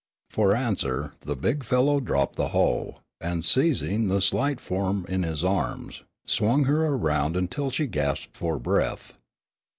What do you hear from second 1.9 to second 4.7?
dropped the hoe and, seizing the slight